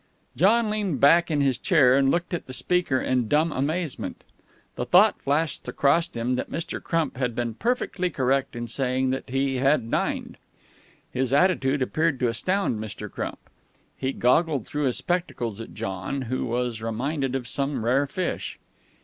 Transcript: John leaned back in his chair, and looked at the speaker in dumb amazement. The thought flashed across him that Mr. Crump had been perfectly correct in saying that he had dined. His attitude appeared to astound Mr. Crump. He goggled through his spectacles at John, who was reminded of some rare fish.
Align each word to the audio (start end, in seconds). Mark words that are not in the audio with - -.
John 0.35 0.71
leaned 0.71 0.99
back 0.99 1.29
in 1.29 1.41
his 1.41 1.59
chair, 1.59 1.95
and 1.95 2.09
looked 2.09 2.33
at 2.33 2.47
the 2.47 2.53
speaker 2.53 2.99
in 2.99 3.27
dumb 3.27 3.51
amazement. 3.51 4.23
The 4.75 4.83
thought 4.87 5.21
flashed 5.21 5.67
across 5.67 6.09
him 6.09 6.37
that 6.37 6.49
Mr. 6.49 6.81
Crump 6.81 7.17
had 7.17 7.35
been 7.35 7.53
perfectly 7.53 8.09
correct 8.09 8.55
in 8.55 8.67
saying 8.67 9.11
that 9.11 9.29
he 9.29 9.57
had 9.57 9.91
dined. 9.91 10.37
His 11.11 11.31
attitude 11.31 11.83
appeared 11.83 12.19
to 12.21 12.29
astound 12.29 12.79
Mr. 12.79 13.11
Crump. 13.11 13.37
He 13.95 14.11
goggled 14.11 14.65
through 14.65 14.85
his 14.85 14.97
spectacles 14.97 15.61
at 15.61 15.75
John, 15.75 16.23
who 16.23 16.47
was 16.47 16.81
reminded 16.81 17.35
of 17.35 17.47
some 17.47 17.85
rare 17.85 18.07
fish. 18.07 18.57